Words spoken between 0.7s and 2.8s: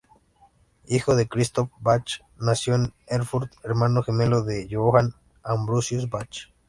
Hijo de Christoph Bach, nació